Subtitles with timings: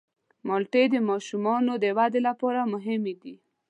[0.47, 3.35] مالټې د ماشومانو د ودې لپاره مهمې دي.